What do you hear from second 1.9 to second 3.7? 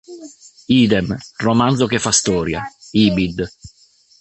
fa storia", "Ibid.